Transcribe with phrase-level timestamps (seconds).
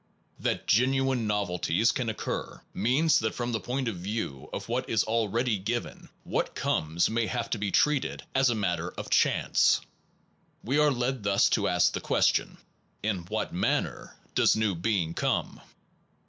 [0.39, 5.03] That genuine novelties can occur means that from the point of view of what is
[5.03, 9.79] already given, what comes may have to be treated as a matter of chance.
[10.63, 12.57] We are led thus to ask the question:
[13.03, 15.61] In what manner does new being come?